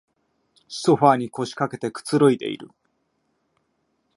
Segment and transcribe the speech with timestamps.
[0.67, 2.71] ソファーに腰かけてくつろいでいる